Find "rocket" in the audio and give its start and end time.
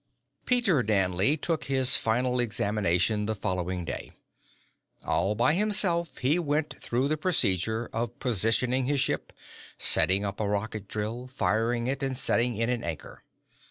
10.49-10.87